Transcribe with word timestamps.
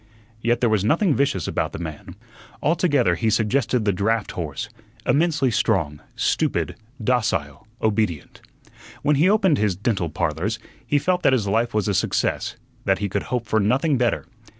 Yet 0.41 0.61
there 0.61 0.69
was 0.71 0.83
nothing 0.83 1.13
vicious 1.15 1.47
about 1.47 1.73
the 1.73 1.77
man. 1.77 2.15
Altogether 2.59 3.13
he 3.13 3.29
suggested 3.29 3.85
the 3.85 3.93
draught 3.93 4.31
horse, 4.31 4.67
immensely 5.05 5.51
strong, 5.51 6.01
stupid, 6.15 6.75
docile, 7.03 7.67
obedient. 7.83 8.41
When 9.03 9.17
he 9.17 9.29
opened 9.29 9.59
his 9.59 9.75
"Dental 9.75 10.09
Parlors," 10.09 10.57
he 10.87 10.97
felt 10.97 11.21
that 11.21 11.33
his 11.33 11.45
life 11.47 11.75
was 11.75 11.87
a 11.87 11.93
success, 11.93 12.55
that 12.85 12.97
he 12.97 13.09
could 13.09 13.21
hope 13.29 13.45
for 13.45 13.59
nothing 13.59 13.99
better. 13.99 14.25